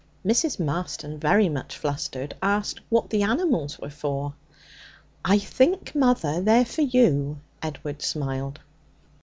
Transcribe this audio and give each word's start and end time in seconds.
Mrs. 0.25 0.59
Marston, 0.59 1.19
very 1.19 1.47
much 1.47 1.77
flustered, 1.77 2.33
asked 2.41 2.81
what 2.89 3.11
the 3.11 3.21
animals 3.21 3.77
were 3.77 3.91
for. 3.91 4.33
'I 5.23 5.37
think, 5.37 5.93
mother, 5.93 6.41
they're 6.41 6.65
for 6.65 6.81
you.' 6.81 7.37
Edward 7.61 8.01
smiled. 8.01 8.61